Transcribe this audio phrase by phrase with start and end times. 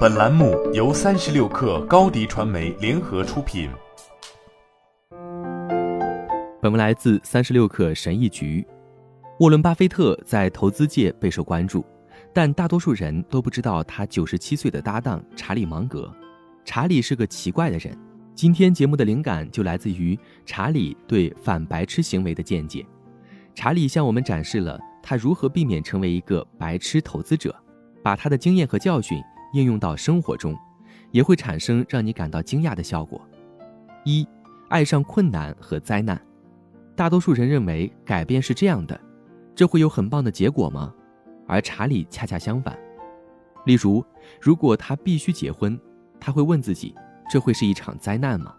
[0.00, 3.70] 本栏目由三十六氪高低传媒联合出品。
[6.60, 8.66] 本文来自三十六氪神译局。
[9.38, 11.82] 沃伦·巴菲特在投资界备受关注，
[12.34, 16.12] 但大多数人都不知道他九十七岁的搭档查理·芒格。
[16.64, 17.96] 查理是个奇怪的人。
[18.34, 22.84] 今天节目的灵感就来自于查理对反白痴行为的见解。
[23.54, 27.54] 查理向我们展示了他如何避免成为一个白痴投资者，
[28.02, 29.22] 把他的经验和教训
[29.52, 30.56] 应用到生活中，
[31.10, 33.20] 也会产生让你感到惊讶的效果。
[34.04, 34.26] 一，
[34.68, 36.20] 爱上困难和灾难。
[36.96, 38.98] 大多数人认为改变是这样的，
[39.54, 40.92] 这会有很棒的结果吗？
[41.46, 42.78] 而查理恰恰相反。
[43.66, 44.04] 例如，
[44.40, 45.78] 如果他必须结婚，
[46.18, 46.94] 他会问自己：
[47.30, 48.54] 这会是一场灾难吗？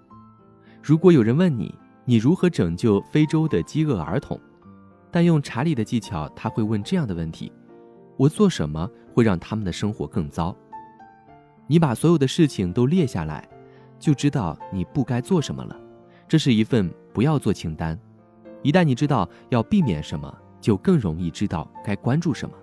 [0.82, 1.74] 如果有人问你，
[2.06, 4.40] 你如何拯救非洲的饥饿儿童？
[5.12, 7.52] 但用查理的技巧，他会问这样的问题：
[8.18, 10.56] 我做什么会让他们的生活更糟？
[11.68, 13.48] 你把所有的事情都列下来，
[14.00, 15.80] 就知道你不该做什么了。
[16.28, 17.98] 这是一份不要做清单。
[18.62, 22.56] 一旦你知道要避免什么，就更容易知道该关注什么。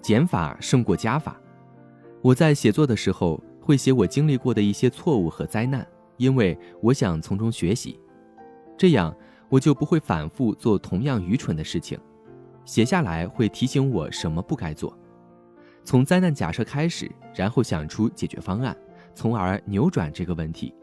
[0.00, 1.40] 减法胜过加法。
[2.22, 7.98] 我在写作的时候会写我经历过的一些错误和灾难，因为我想从中学习。
[8.76, 9.14] 这样。
[9.48, 11.96] 我就不会反复做同样愚蠢的事情，
[12.64, 14.92] 写下来会提醒我什么不该做。
[15.86, 18.76] 从灾难假设开始，然后想出解决方案，
[19.14, 20.74] 从而扭转这个问题。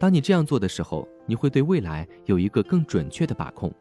[0.00, 3.72] 当你这样做的时候，你会对未来有一个更准确的把控。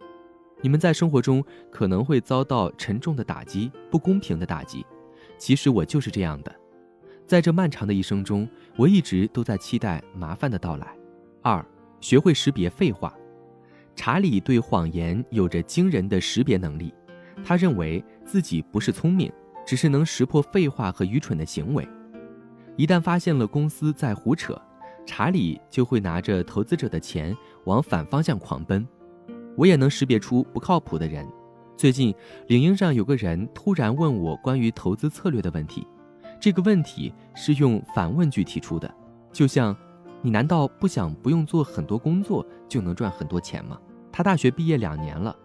[0.62, 4.86] 你们在生活中可能会遭到沉重的打击、不公平的打击。
[5.40, 6.56] 其实我就是这样的，
[7.26, 10.96] 在这漫长的一生中，我一直都在期待麻烦的到来。
[11.42, 11.66] 二，
[12.02, 13.12] 学会识别废话。
[13.96, 16.94] 查理对谎言有着惊人的识别能力，
[17.44, 19.32] 他认为自己不是聪明，
[19.68, 21.86] 只是能识破废话和愚蠢的行为。
[22.78, 24.60] 一旦发现了公司在胡扯，
[25.06, 28.88] 查理就会拿着投资者的钱往反方向狂奔。
[29.58, 31.28] 我也能识别出不靠谱的人。
[31.76, 32.16] 最近
[32.48, 35.86] 领英上有个人突然问我关于投资策略的问题，
[36.40, 38.90] 这个问题是用反问句提出的，
[39.34, 39.76] 就像
[40.24, 43.78] “你难道不想不用做很多工作就能赚很多钱吗？”
[44.14, 45.36] 他大学毕业两年了，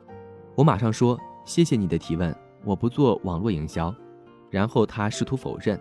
[0.54, 2.34] 我马上说谢谢你的提问，
[2.64, 3.92] 我不做网络营销。
[4.52, 5.80] 然后他试图否认，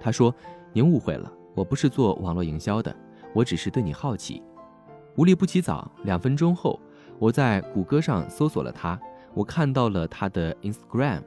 [0.00, 0.34] 他说
[0.72, 2.96] 您误会了，我不是做网络营销的，
[3.34, 4.42] 我只是对你好奇。
[5.16, 6.80] 无利不起早，两分钟后，
[7.18, 8.98] 我在谷歌上搜索了他，
[9.34, 11.20] 我看到了他的 Instagram。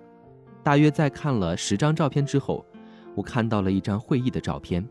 [0.63, 2.65] 大约在看了十张照片之后，
[3.13, 4.83] 我看到了一张会议的照片，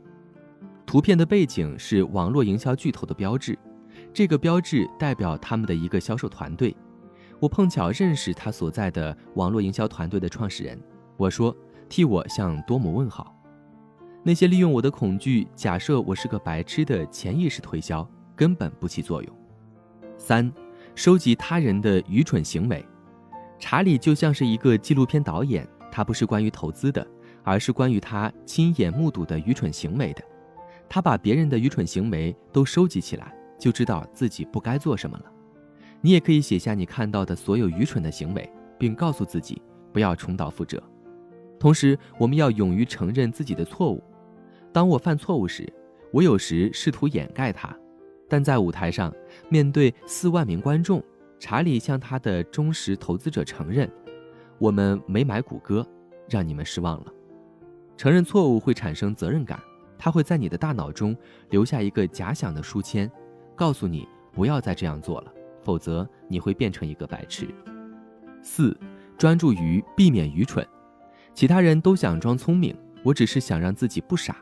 [0.87, 3.59] 图片的背景是网络营销巨头的标志。
[4.15, 6.77] 这个标志代表他们的一个销售团队。
[7.41, 10.81] 我碰巧认识他所在的网络营销团队的创始人。
[11.17, 11.55] 我说
[11.89, 13.35] ：“替我向多姆问好。”
[14.23, 19.33] 那些利用我的恐惧，假设我是个白痴的潜意识推销根本不起作用。
[20.17, 20.53] 三，
[20.95, 22.85] 收集他人的愚蠢行为。
[23.59, 27.07] 查理就像是一个纪录片导演，他不是关于投资的，
[27.43, 30.23] 而是关于他亲眼目睹的愚蠢行为的。
[30.89, 33.35] 他把别人的愚蠢行为都收集起来。
[33.59, 35.25] 就知道自己不该做什么了。
[36.01, 39.61] 你也可以写下你看到的所有愚蠢的行为，并告诉自己
[39.93, 40.81] 不要重蹈覆辙。
[41.59, 44.03] 同时，我们要勇于承认自己的错误。
[44.73, 45.71] 当我犯错误时，
[46.13, 47.77] 我有时试图掩盖它，
[48.29, 49.13] 但在舞台上，
[49.49, 51.03] 面对四万名观众，
[51.39, 53.91] 查理向他的忠实投资者承认
[54.59, 55.87] ：“我们没买谷歌，
[56.29, 57.13] 让你们失望了。”
[57.97, 59.61] 承认错误会产生责任感，
[59.99, 61.17] 它会在你的大脑中
[61.51, 63.11] 留下一个假想的书签。
[63.57, 65.33] 告诉你不要再这样做了，
[65.65, 67.49] 否则你会变成一个白痴。
[68.41, 68.79] 四，
[69.17, 70.65] 专注于避免愚蠢。
[71.39, 74.39] 其他人都想装聪明，我只是想让自己不傻。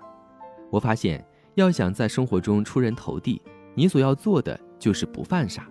[0.71, 1.23] 我发现，
[1.55, 3.39] 要想在生活中出人头地，
[3.75, 5.69] 你所要做的就是不犯傻。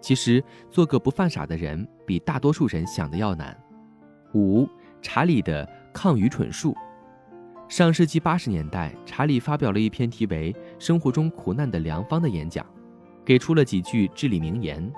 [0.00, 3.54] 其实，做个不犯傻的人，比大多数人想的要难。
[4.32, 4.66] 五，
[5.02, 6.74] 查理的抗愚蠢术。
[7.68, 12.64] 上世纪八十年代，查理发表了一篇题为《生活中苦难的良方》的演讲，
[13.26, 14.90] 给出了几句至理名言。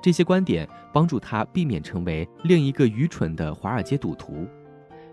[0.00, 4.46] 这些观点帮助他避免成为另一个愚蠢的华尔街赌徒。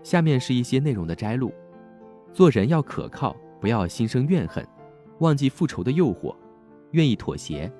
[0.02, 1.52] 下面是一些内容的摘录：
[2.32, 4.66] 做人要可靠，不要心生怨恨，
[5.18, 6.34] 忘记复仇的诱惑，
[6.92, 7.70] 愿意妥协，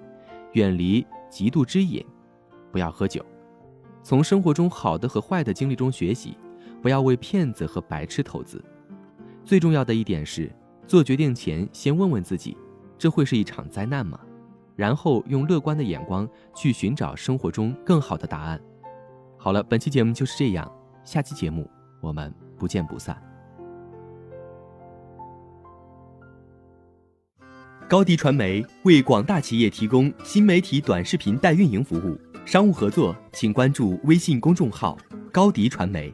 [0.53, 2.05] 远离嫉妒之瘾，
[2.73, 3.25] 不要喝酒，
[4.03, 6.37] 从生活中好的和坏的经历中学习，
[6.83, 8.61] 不要为骗子和白痴投资。
[9.45, 10.51] 最重要的一点是，
[10.89, 12.57] 做决定前先问问自己，
[12.99, 14.19] 这会是一场灾难吗？
[14.77, 18.61] 然后用乐观的眼光去寻找生活中更好的答案。
[19.37, 20.71] 好了本期节目就是这样
[21.05, 21.71] 下期节目
[22.01, 23.21] 我们不见不散。
[27.89, 34.99] 高迪传媒为广大企业提供新媒体短视频代运营服务商务合作请关注微信公众号
[35.33, 36.13] 高迪传媒。